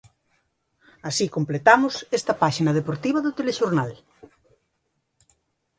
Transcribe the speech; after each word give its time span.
Así 1.09 1.25
completamos 1.35 1.93
esta 2.17 2.33
páxina 2.43 2.75
deportiva 2.79 3.23
do 3.25 3.35
telexornal. 3.37 3.91